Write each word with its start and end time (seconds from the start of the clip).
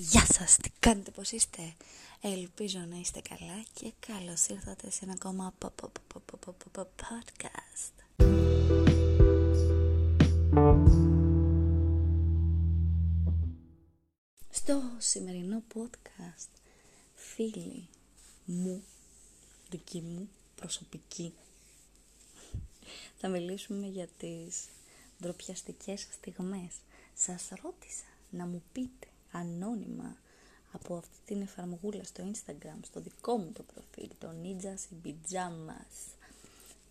Γεια 0.00 0.26
σας, 0.32 0.56
τι 0.56 0.70
κάνετε, 0.78 1.10
πώς 1.10 1.30
είστε; 1.30 1.74
Ελπίζω 2.20 2.78
να 2.78 2.96
είστε 2.96 3.20
καλά 3.20 3.64
και 3.72 3.92
καλώς 4.00 4.46
ήρθατε 4.46 4.90
σε 4.90 5.00
ένα 5.02 5.12
ακόμα 5.12 5.54
podcast. 5.58 7.92
Στο 14.50 14.82
σημερινό 14.98 15.62
podcast 15.74 16.48
φίλοι 17.14 17.88
μου, 18.44 18.84
δική 19.70 20.00
μου, 20.00 20.28
προσωπική 20.54 21.32
θα 23.16 23.28
μιλήσουμε 23.28 23.86
για 23.86 24.08
τις 24.18 24.68
ντροπιαστικές 25.22 26.06
στιγμές. 26.10 26.72
Σας 27.14 27.48
ρώτησα 27.62 28.04
να 28.30 28.46
μου 28.46 28.62
πείτε 28.72 29.06
ανώνυμα 29.38 30.16
από 30.72 30.96
αυτή 30.96 31.18
την 31.24 31.40
εφαρμογούλα 31.40 32.04
στο 32.04 32.30
Instagram, 32.32 32.78
στο 32.82 33.00
δικό 33.00 33.36
μου 33.36 33.52
το 33.52 33.62
προφίλ, 33.62 34.10
το 34.18 34.28
Ninjas 34.42 34.92
in 34.92 35.06
Pyjamas 35.06 36.16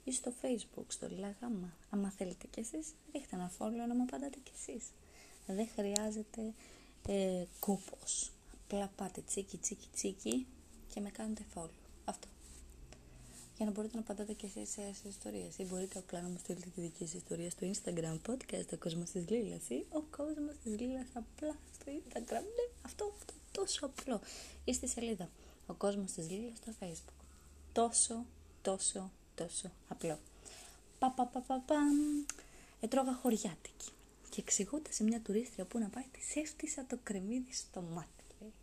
ή 0.03 0.11
στο 0.11 0.33
Facebook, 0.41 0.85
στο 0.87 1.07
Λιλαγάμα. 1.07 1.73
Άμα 1.89 2.09
θέλετε 2.09 2.47
κι 2.47 2.59
εσείς, 2.59 2.93
ρίχτε 3.13 3.35
ένα 3.35 3.51
follow 3.57 3.87
να 3.87 3.95
μου 3.95 4.03
απαντάτε 4.03 4.37
κι 4.43 4.51
εσείς. 4.55 4.83
Δεν 5.45 5.67
χρειάζεται 5.75 6.53
ε, 7.07 7.45
κόπος. 7.59 8.31
Απλά 8.53 8.91
πάτε 8.95 9.21
τσίκι 9.21 9.57
τσίκι 9.57 9.87
τσίκι 9.93 10.45
και 10.93 10.99
με 10.99 11.09
κάνετε 11.09 11.45
follow. 11.55 11.69
Αυτό. 12.05 12.27
Για 13.57 13.65
να 13.65 13.71
μπορείτε 13.71 13.95
να 13.95 14.01
απαντάτε 14.01 14.33
κι 14.33 14.45
εσείς 14.45 14.69
σε, 14.69 14.93
σε 14.93 15.07
ιστορίες. 15.07 15.57
Ή 15.57 15.63
μπορείτε 15.63 15.99
απλά 15.99 16.21
να 16.21 16.27
μου 16.27 16.37
στείλετε 16.37 16.69
τη 16.75 16.81
δική 16.81 17.05
σας 17.05 17.13
ιστορία 17.13 17.49
στο 17.49 17.71
Instagram 17.71 18.19
podcast, 18.27 18.67
ο 18.73 18.77
κόσμος 18.77 19.09
της 19.09 19.29
Λίλας 19.29 19.69
ή 19.69 19.85
ο 19.89 20.01
κόσμος 20.01 20.55
της 20.63 20.79
Λίλας 20.79 21.07
απλά 21.13 21.55
στο 21.73 21.85
Instagram. 21.91 22.43
Ναι, 22.57 22.65
αυτό, 22.81 23.13
αυτό 23.15 23.33
τόσο 23.51 23.85
απλό. 23.85 24.21
Ή 24.63 24.73
στη 24.73 24.87
σελίδα 24.87 25.29
ο 25.67 25.73
κόσμος 25.73 26.11
της 26.11 26.29
Λίλας 26.29 26.57
στο 26.57 26.71
Facebook. 26.79 27.23
Τόσο, 27.73 28.25
τόσο, 28.61 29.11
τόσο 29.35 29.71
απλό. 29.87 30.19
Πα, 30.99 31.09
πα, 31.11 31.25
πα, 31.25 31.39
πα, 31.39 31.63
πα. 31.65 31.75
Έτρωγα 32.79 33.13
χωριάτικη. 33.13 33.91
Και 34.29 34.41
εξηγούντα 34.41 34.91
σε 34.91 35.03
μια 35.03 35.21
τουρίστρια 35.21 35.65
που 35.65 35.79
να 35.79 35.87
πάει, 35.87 36.03
τη 36.03 36.39
έφτιασα 36.39 36.85
το 36.85 36.97
κρεμμύδι 37.03 37.53
στο 37.53 37.81
μάτι. 37.81 38.23
Λέει. 38.41 38.53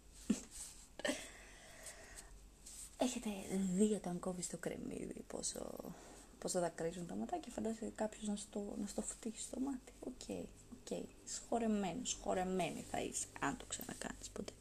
Έχετε 3.04 3.30
δει 3.74 3.92
όταν 3.92 4.18
κόβεις 4.18 4.48
το 4.48 4.56
κρεμμύδι 4.56 5.24
πόσο, 5.26 5.94
πόσο 6.38 6.60
δακρύζουν 6.60 7.06
τα 7.06 7.14
ματάκια. 7.14 7.52
Φαντάζεσαι 7.52 7.92
κάποιος 7.94 8.28
να 8.28 8.36
στο, 8.36 8.74
να 8.80 8.86
στο 8.86 9.02
φτύσει 9.02 9.40
στο 9.40 9.60
μάτι. 9.60 9.92
Ok, 10.00 10.12
okay, 10.28 10.44
ok. 10.72 10.86
Okay. 10.90 11.04
Σχωρεμένος, 11.24 12.10
σχωρεμένη 12.10 12.84
θα 12.90 13.00
είσαι, 13.00 13.26
αν 13.40 13.56
το 13.56 13.64
ξανακάνεις 13.68 14.28
ποτέ. 14.32 14.52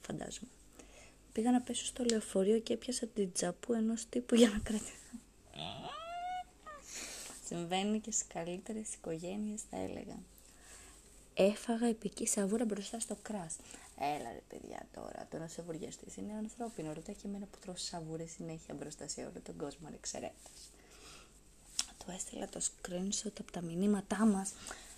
Φαντάζομαι. 0.00 0.50
Πήγα 1.32 1.50
να 1.50 1.60
πέσω 1.60 1.84
στο 1.84 2.04
λεωφορείο 2.04 2.58
και 2.58 2.72
έπιασα 2.72 3.06
την 3.06 3.32
τσαπού 3.32 3.72
ενός 3.72 4.08
τύπου 4.08 4.34
για 4.34 4.48
να 4.48 4.58
κρατήσω. 4.58 4.94
Συμβαίνει 7.44 8.00
και 8.00 8.12
στις 8.12 8.26
καλύτερες 8.26 8.94
οικογένειες, 8.94 9.62
θα 9.70 9.76
έλεγα. 9.76 10.18
Έφαγα 11.34 11.86
επική 11.86 12.26
σαβούρα 12.26 12.64
μπροστά 12.64 13.00
στο 13.00 13.16
crush. 13.22 13.56
Έλα 14.02 14.32
ρε 14.32 14.42
παιδιά 14.48 14.86
τώρα, 14.94 15.26
το 15.30 15.38
να 15.38 15.48
σε 15.48 15.62
βουριαστείς 15.62 16.16
είναι 16.16 16.32
ανθρώπινο. 16.32 16.92
Ρωτά 16.92 17.12
και 17.12 17.26
εμένα 17.26 17.46
που 17.46 17.58
τρώω 17.58 17.76
σαβούρε 17.76 18.26
συνέχεια 18.26 18.74
μπροστά 18.74 19.08
σε 19.08 19.20
όλο 19.20 19.40
τον 19.42 19.56
κόσμο 19.56 19.86
ανεξαιρέτως. 19.86 20.70
Του 21.98 22.10
έστειλα 22.10 22.48
το 22.48 22.60
screenshot 22.60 23.32
από 23.40 23.52
τα 23.52 23.60
μηνύματά 23.60 24.26
μας. 24.26 24.52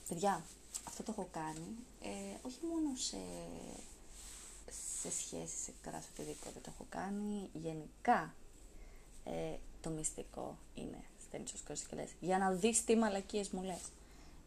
Παιδιά, 0.08 0.44
αυτό 0.84 1.02
το 1.02 1.14
έχω 1.16 1.28
κάνει, 1.32 1.76
ε, 2.02 2.36
όχι 2.42 2.58
μόνο 2.70 2.96
σε, 2.96 3.18
σε 5.00 5.10
σχέση, 5.10 5.56
σε 5.64 5.72
κράσο 5.82 6.08
οτιδήποτε, 6.12 6.60
το 6.60 6.72
έχω 6.74 6.86
κάνει 6.88 7.50
γενικά. 7.52 8.34
Ε, 9.24 9.56
το 9.80 9.90
μυστικό 9.90 10.58
είναι, 10.74 11.04
στέλνεις 11.26 11.52
το 11.52 11.58
screenshot 11.66 11.86
και 11.88 11.96
λες, 11.96 12.10
για 12.20 12.38
να 12.38 12.50
δεις 12.50 12.84
τι 12.84 12.96
μαλακίες 12.96 13.50
μου 13.50 13.62
λες 13.62 13.80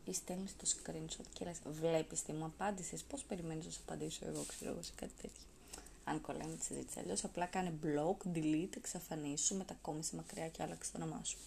ή 0.06 0.14
στέλνεις 0.14 0.56
το 0.58 0.66
screenshot 0.66 1.26
και 1.34 1.46
λες 1.46 1.58
βλέπεις 1.82 2.24
τι 2.24 2.34
μου 2.34 2.46
απάντησες, 2.46 3.04
πώς 3.04 3.24
περιμένεις 3.24 3.66
να 3.66 3.72
σου 3.72 3.80
απαντήσω 3.88 4.26
εγώ, 4.28 4.44
ξέρω 4.48 4.72
εγώ, 4.72 4.82
σε 4.82 4.92
κάτι 4.96 5.12
τέτοιο. 5.22 5.44
Αν 6.04 6.22
κολλάει 6.22 6.48
τη 6.60 6.66
συζήτηση, 6.66 7.00
αλλιώς 7.00 7.24
απλά 7.24 7.46
κάνε 7.46 7.74
block, 7.84 8.38
delete, 8.38 8.76
εξαφανίσου, 8.78 9.56
μετακόμισε 9.58 10.16
μακριά 10.16 10.48
και 10.48 10.64
άλλαξε 10.64 10.92
το 10.92 10.98
όνομά 11.02 11.22
σου. 11.24 11.38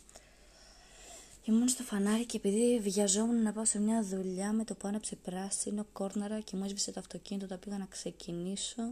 Ήμουν 1.44 1.68
στο 1.68 1.82
φανάρι 1.82 2.26
και 2.26 2.36
επειδή 2.36 2.80
βιαζόμουν 2.80 3.42
να 3.42 3.52
πάω 3.52 3.64
σε 3.64 3.78
μια 3.78 4.02
δουλειά 4.02 4.52
με 4.52 4.64
το 4.64 4.74
που 4.74 4.88
άναψε 4.88 5.16
πράσινο, 5.16 5.86
κόρναρα 5.92 6.40
και 6.40 6.56
μου 6.56 6.64
έσβησε 6.64 6.92
το 6.92 7.00
αυτοκίνητο, 7.00 7.46
τα 7.46 7.56
πήγα 7.56 7.78
να 7.78 7.86
ξεκινήσω. 7.86 8.82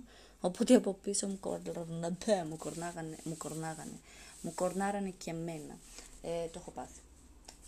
Οπότε 0.41 0.75
από 0.75 0.93
πίσω 0.93 1.27
μου 1.27 1.39
κορνάγανε, 1.41 2.45
μου 2.49 2.57
κορνάγανε, 2.57 3.17
μου 3.25 3.37
κορνάγανε, 3.37 3.99
μου 4.41 4.55
κορνάρανε 4.55 5.15
και 5.19 5.31
εμένα. 5.31 5.79
Ε, 6.23 6.47
το 6.47 6.59
έχω 6.59 6.71
πάθει. 6.71 7.01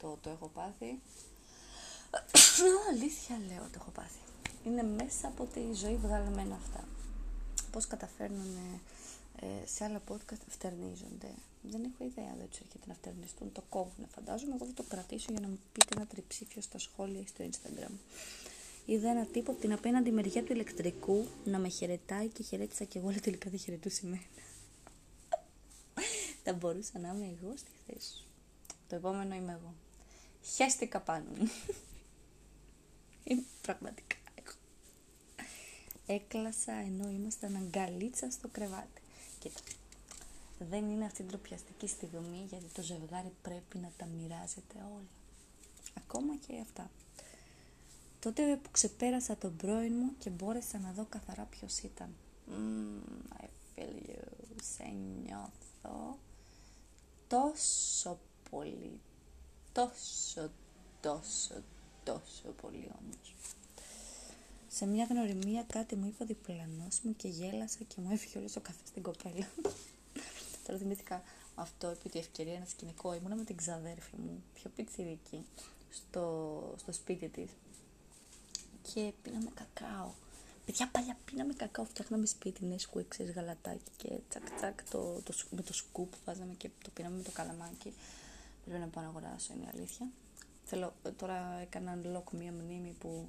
Το, 0.01 0.19
το 0.21 0.31
έχω 0.31 0.51
πάθει. 0.55 0.99
Αλήθεια 2.91 3.37
λέω 3.49 3.63
το 3.63 3.79
έχω 3.81 3.91
πάθει. 3.91 4.19
Είναι 4.65 4.83
μέσα 4.83 5.29
από 5.29 5.45
τη 5.45 5.61
ζωή 5.73 5.97
βγαλμένα 5.97 6.55
αυτά. 6.55 6.89
Πώς 7.73 7.87
καταφέρνουν 7.87 8.57
ε, 9.41 9.67
σε 9.67 9.85
άλλα 9.85 10.03
podcast 10.09 10.43
φτερνίζονται. 10.49 11.31
Δεν 11.63 11.85
έχω 11.85 12.05
ιδέα, 12.05 12.35
δεν 12.39 12.49
τους 12.49 12.59
έρχεται 12.59 12.85
να 12.87 12.95
φτερνιστούν. 12.95 13.53
Το 13.53 13.63
κόβουν, 13.69 14.07
φαντάζομαι. 14.15 14.55
Εγώ 14.55 14.65
θα 14.67 14.73
το 14.75 14.83
κρατήσω 14.83 15.27
για 15.31 15.41
να 15.41 15.49
μου 15.49 15.59
πείτε 15.73 15.95
ένα 15.97 16.07
τριψήφιο 16.07 16.63
στα 16.63 16.79
σχόλια 16.79 17.21
ή 17.21 17.27
στο 17.27 17.45
Instagram. 17.45 17.93
Είδα 18.87 19.11
ένα 19.11 19.25
τύπο 19.27 19.51
από 19.51 19.61
την 19.61 19.73
απέναντι 19.73 20.11
μεριά 20.11 20.45
του 20.45 20.53
ηλεκτρικού 20.53 21.27
να 21.45 21.59
με 21.59 21.69
χαιρετάει 21.69 22.29
και 22.29 22.43
χαιρέτησα 22.43 22.85
και 22.85 22.99
εγώ, 22.99 23.09
αλλά 23.09 23.21
τελικά 23.21 23.51
δεν 23.51 23.59
χαιρετούσε 23.59 24.07
εμένα. 24.07 24.23
θα 26.45 26.53
μπορούσα 26.53 26.99
να 26.99 27.09
είμαι 27.09 27.37
εγώ 27.41 27.57
στη 27.57 27.71
θέση 27.87 28.17
σου. 28.17 28.25
Το 28.89 28.97
επόμενο 28.97 29.35
είμαι 29.35 29.53
εγώ. 29.53 29.75
Χαίστηκα 30.43 31.01
πάνω 31.01 31.25
πραγματικά 33.69 34.17
εγώ. 34.35 34.57
Έκλασα 36.07 36.73
ενώ 36.73 37.09
ήμασταν 37.09 37.57
αγκαλίτσα 37.57 38.31
στο 38.31 38.49
κρεβάτι. 38.49 39.03
Κοίτα, 39.39 39.61
δεν 40.59 40.91
είναι 40.91 41.05
αυτή 41.05 41.23
η 41.23 41.25
ντροπιαστική 41.25 41.87
στιγμή 41.87 42.47
γιατί 42.49 42.65
το 42.65 42.83
ζευγάρι 42.83 43.33
πρέπει 43.43 43.79
να 43.79 43.91
τα 43.97 44.07
μοιράζεται 44.07 44.77
όλα. 44.95 45.13
Ακόμα 45.97 46.37
και 46.37 46.61
αυτά. 46.61 46.91
Τότε 48.21 48.57
που 48.63 48.71
ξεπέρασα 48.71 49.37
τον 49.37 49.57
πρώην 49.57 49.93
μου 49.97 50.13
και 50.19 50.31
μπόρεσα 50.31 50.79
να 50.79 50.93
δω 50.93 51.07
καθαρά 51.09 51.43
ποιος 51.43 51.79
ήταν. 51.79 52.15
Mm, 52.49 53.43
I 53.43 53.45
feel 53.75 54.11
you, 54.11 54.57
σε 54.63 54.85
νιώθω 55.25 56.19
τόσο 57.29 58.19
πολύ, 58.51 59.01
τόσο, 59.73 60.51
τόσο, 61.01 61.63
τόσο 62.13 62.49
πολύ 62.63 62.91
όμως. 63.01 63.35
Σε 64.69 64.87
μια 64.87 65.05
γνωριμία 65.11 65.63
κάτι 65.63 65.97
μου 65.97 66.07
είπε 66.07 66.23
ο 66.23 66.27
διπλανός 66.27 67.01
μου 67.03 67.17
και 67.17 67.29
γέλασα 67.29 67.79
και 67.89 67.95
μου 68.01 68.11
έφυγε 68.13 68.39
όλο 68.39 68.49
ο 68.57 68.61
καφέ 68.61 68.83
στην 68.87 69.03
κοπέλα. 69.03 69.47
Τώρα 70.65 70.79
θυμήθηκα 70.79 71.23
αυτό 71.55 71.89
επί 71.89 72.09
τη 72.09 72.19
ευκαιρία 72.19 72.55
ένα 72.55 72.65
σκηνικό. 72.65 73.15
Ήμουνα 73.15 73.35
με 73.35 73.45
την 73.45 73.57
ξαδέρφη 73.57 74.17
μου, 74.17 74.43
πιο 74.55 74.71
πιτσιρική, 74.77 75.45
στο, 75.91 76.75
στο 76.77 76.93
σπίτι 76.93 77.29
της 77.29 77.51
και 78.83 79.13
πίναμε 79.23 79.51
κακάο. 79.55 80.11
Παιδιά, 80.65 80.89
παλιά 80.89 81.17
πίναμε 81.25 81.53
κακάο, 81.53 81.85
φτιάχναμε 81.85 82.27
σπίτι, 82.27 82.65
νέσκου, 82.65 82.99
εξής 82.99 83.31
γαλατάκι 83.31 83.91
και 83.97 84.09
τσακ 84.29 84.51
τσακ 84.57 84.91
το, 84.91 85.21
το, 85.23 85.33
με 85.51 85.63
το 85.63 85.73
σκουπ 85.73 86.13
βάζαμε 86.25 86.55
και 86.55 86.71
το 86.85 86.91
πίναμε 86.95 87.17
με 87.17 87.23
το 87.23 87.31
καλαμάκι. 87.31 87.93
Πρέπει 88.65 88.81
να 88.81 88.87
πάω 88.87 89.05
να 89.05 89.09
αγοράσω, 89.09 89.53
είναι 89.53 89.65
η 89.65 89.69
αλήθεια. 89.75 90.09
Θέλω, 90.71 90.93
τώρα 91.17 91.59
έκανα 91.61 91.99
unlock 92.03 92.31
μία 92.33 92.53
μνήμη 92.53 92.95
που 92.99 93.29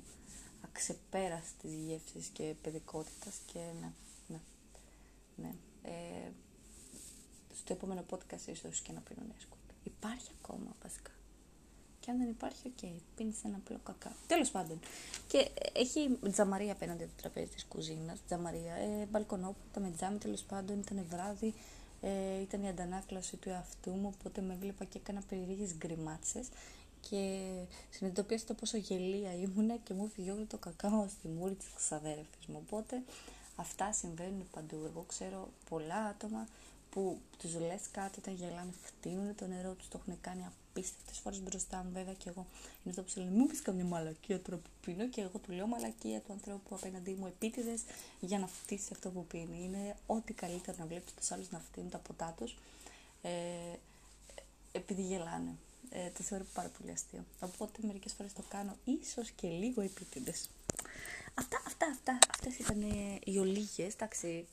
αξεπέραστης 0.63 1.73
γεύσης 1.73 2.27
και 2.27 2.55
παιδικότητας 2.61 3.39
και 3.45 3.59
ναι, 3.81 3.91
ναι, 4.27 4.39
ναι. 5.35 5.53
Ε, 5.83 6.31
στο 7.53 7.73
επόμενο 7.73 8.05
podcast 8.09 8.47
ίσως 8.47 8.81
και 8.81 8.91
να 8.91 8.99
πίνω 8.99 9.21
νέσκο. 9.33 9.57
Υπάρχει 9.83 10.29
ακόμα 10.41 10.75
βασικά. 10.83 11.11
Και 11.99 12.11
αν 12.11 12.17
δεν 12.17 12.29
υπάρχει, 12.29 12.67
ok, 12.67 12.77
okay, 12.81 12.93
πίνεις 13.15 13.43
ένα 13.43 13.55
απλό 13.55 13.79
κακάο. 13.83 14.15
Τέλος 14.27 14.51
πάντων. 14.51 14.79
Και 15.27 15.49
έχει 15.73 16.19
τζαμαρία 16.31 16.71
απέναντι 16.71 17.03
από 17.03 17.11
το 17.15 17.21
τραπέζι 17.21 17.47
της 17.47 17.65
κουζίνας, 17.65 18.19
τζαμαρία, 18.25 18.73
ε, 18.73 19.05
μπαλκονόπορτα 19.11 19.79
με 19.79 19.91
τζάμι 19.95 20.17
τέλος 20.17 20.41
πάντων, 20.41 20.79
ήταν 20.79 21.05
βράδυ, 21.09 21.53
ε, 22.01 22.41
ήταν 22.41 22.63
η 22.63 22.69
αντανάκλαση 22.69 23.37
του 23.37 23.49
εαυτού 23.49 23.91
μου, 23.91 24.13
οπότε 24.17 24.41
με 24.41 24.53
έβλεπα 24.53 24.85
και 24.85 24.97
έκανα 24.97 25.21
περίεργες 25.29 25.75
γκριμάτσες 25.75 26.47
και 27.09 27.49
συνειδητοποίησα 27.89 28.45
το 28.45 28.53
πόσο 28.53 28.77
γελία 28.77 29.33
ήμουνα 29.33 29.77
και 29.77 29.93
μου 29.93 30.05
έφυγε 30.05 30.31
όλο 30.31 30.45
το 30.45 30.57
κακάο 30.57 31.07
στη 31.07 31.27
μούρη 31.27 31.53
της 31.53 31.67
ξαδέρφης 31.75 32.45
μου. 32.47 32.63
Οπότε 32.65 33.03
αυτά 33.55 33.93
συμβαίνουν 33.93 34.47
παντού. 34.51 34.75
Εγώ 34.85 35.05
ξέρω 35.07 35.49
πολλά 35.69 36.03
άτομα 36.03 36.47
που 36.89 37.19
τους 37.37 37.53
λες 37.53 37.81
κάτι 37.91 38.19
όταν 38.19 38.33
γελάνε, 38.33 38.71
φτύνουν 38.83 39.35
το 39.35 39.47
νερό 39.47 39.73
τους, 39.73 39.87
το 39.87 39.99
έχουν 40.01 40.21
κάνει 40.21 40.45
απίστευτες 40.45 41.17
φορές 41.17 41.41
μπροστά 41.41 41.77
μου 41.77 41.91
βέβαια 41.93 42.13
και 42.13 42.29
εγώ 42.29 42.45
είναι 42.83 42.89
αυτό 42.89 43.01
που 43.01 43.09
σου 43.09 43.19
λένε 43.19 43.31
μου 43.31 43.47
πεις 43.47 43.61
καμιά 43.61 43.83
μαλακία 43.83 44.41
τώρα 44.41 44.57
που 44.57 44.69
πίνω 44.85 45.07
και 45.07 45.21
εγώ 45.21 45.37
του 45.39 45.51
λέω 45.51 45.67
μαλακία 45.67 46.19
του 46.19 46.31
ανθρώπου 46.31 46.75
απέναντί 46.75 47.11
μου 47.19 47.27
επίτηδες 47.27 47.81
για 48.19 48.39
να 48.39 48.47
φτύσει 48.47 48.89
αυτό 48.91 49.09
που 49.09 49.25
πίνει. 49.25 49.63
Είναι 49.63 49.95
ό,τι 50.05 50.33
καλύτερο 50.33 50.77
να 50.79 50.85
βλέπεις 50.85 51.13
τους 51.13 51.31
άλλους 51.31 51.49
να 51.51 51.59
φτύνουν 51.59 51.89
τα 51.89 51.97
ποτά 51.97 52.33
τους 52.37 52.57
ε, 53.21 53.29
επειδή 54.71 55.01
γελάνε. 55.01 55.55
Ε, 55.89 56.09
το 56.09 56.23
θεωρώ 56.23 56.45
πάρα 56.53 56.69
πολύ 56.79 56.91
αστείο. 56.91 57.25
Οπότε 57.39 57.79
μερικές 57.81 58.13
φορές 58.13 58.33
το 58.33 58.43
κάνω 58.49 58.77
ίσως 58.83 59.31
και 59.31 59.47
λίγο 59.47 59.81
επίτηδες. 59.81 60.49
Αυτά, 61.33 61.61
αυτά, 61.65 61.85
αυτά, 61.85 62.17
αυτές 62.29 62.57
ήταν 62.57 62.81
οι 63.23 63.37
ολίγες, 63.37 63.93
εντάξει, 63.93 64.47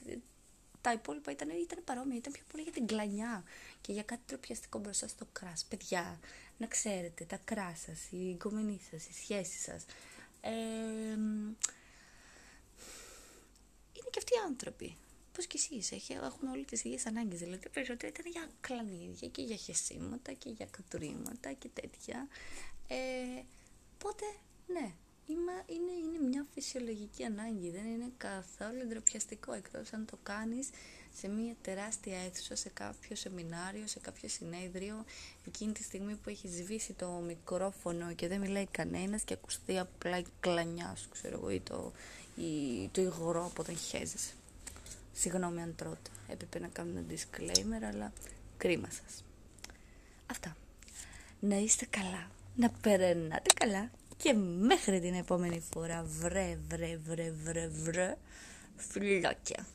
τα 0.81 0.93
υπόλοιπα 0.93 1.31
ήταν, 1.31 1.49
ήταν 1.49 1.85
παρόμοια, 1.85 2.17
ήταν 2.17 2.33
πιο 2.33 2.43
πολύ 2.51 2.63
για 2.63 2.73
την 2.73 2.87
κλανιά 2.87 3.45
και 3.81 3.93
για 3.93 4.03
κάτι 4.03 4.23
τροπιαστικό 4.27 4.79
μπροστά 4.79 5.09
στο 5.09 5.27
κράς. 5.33 5.65
Παιδιά, 5.65 6.21
να 6.59 6.67
ξέρετε, 6.67 7.25
τα 7.25 7.39
κράς 7.45 7.81
σας, 7.81 7.99
η 8.11 8.35
γκομενή 8.37 8.81
σας, 8.91 9.07
η 9.07 9.13
σχέση 9.13 9.59
σας. 9.59 9.85
Ε, 10.41 10.51
είναι 13.93 14.09
και 14.11 14.19
αυτοί 14.19 14.35
οι 14.35 14.43
άνθρωποι. 14.47 14.97
Πώ 15.37 15.43
και 15.43 15.59
εσείς, 15.71 16.11
έχουν 16.11 16.49
όλοι 16.49 16.65
τις 16.65 16.85
ίδιες 16.85 17.07
ανάγκες. 17.07 17.39
Δηλαδή, 17.39 17.69
περισσότερο 17.69 18.13
ήταν 18.15 18.33
για 18.33 18.49
κλανίδια 18.61 19.29
και 19.29 19.43
για 19.43 19.57
χεσίματα 19.57 20.33
και 20.33 20.51
για 20.51 20.67
κατουρήματα 20.67 21.53
και 21.53 21.69
τέτοια. 21.75 22.29
Ε, 22.89 23.43
οπότε, 23.95 24.25
ναι, 24.67 24.93
είναι, 25.27 25.93
είναι 26.03 26.29
μια 26.29 26.47
φυσιολογική 26.55 27.25
ανάγκη, 27.25 27.71
δεν 27.71 27.87
είναι 27.87 28.13
καθόλου 28.17 28.87
ντροπιαστικό 28.89 29.53
εκτός 29.53 29.93
αν 29.93 30.05
το 30.11 30.19
κάνεις 30.23 30.69
σε 31.15 31.29
μια 31.29 31.55
τεράστια 31.63 32.19
αίθουσα, 32.19 32.57
σε 32.57 32.69
κάποιο 32.69 33.17
σεμινάριο, 33.17 33.87
σε 33.87 33.99
κάποιο 33.99 34.29
συνέδριο 34.29 35.05
εκείνη 35.47 35.73
τη 35.73 35.83
στιγμή 35.83 36.15
που 36.15 36.29
έχεις 36.29 36.51
σβήσει 36.51 36.93
το 36.93 37.09
μικρόφωνο 37.09 38.15
και 38.15 38.29
δεν 38.29 38.41
μιλάει 38.41 38.67
κανένας 38.67 39.23
και 39.23 39.35
ακουστεί 39.35 39.79
απλά 39.79 40.19
η 40.19 40.25
κλανιά 40.41 40.95
σου, 40.97 41.09
ξέρω 41.09 41.39
εγώ, 41.39 41.51
ή 41.51 41.61
το, 41.61 41.93
ή, 42.37 42.89
το 42.93 43.01
υγρό 43.01 43.45
από 43.45 43.63
όταν 43.63 43.77
χέζεσαι. 43.77 44.35
Συγγνώμη 45.19 45.63
αν 45.63 45.75
τρώτε, 45.77 46.11
έπρεπε 46.29 46.59
να 46.59 46.69
κάνω 46.69 46.91
ένα 46.91 47.07
disclaimer, 47.11 47.85
αλλά 47.93 48.13
κρίμα 48.57 48.89
σας. 48.91 49.25
Αυτά. 50.27 50.57
Να 51.41 51.57
είστε 51.57 51.87
καλά, 51.91 52.31
να 52.57 52.71
περνάτε 52.71 53.51
καλά 53.55 53.91
και 54.17 54.33
μέχρι 54.61 55.01
την 55.01 55.15
επόμενη 55.15 55.63
φορά 55.73 56.05
βρε 56.05 56.59
βρε 56.69 56.99
βρε 57.05 57.31
βρε 57.31 57.69
βρε 57.69 58.17
φιλάκια. 58.77 59.67